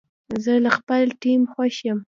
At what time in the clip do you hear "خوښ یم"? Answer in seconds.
1.51-1.99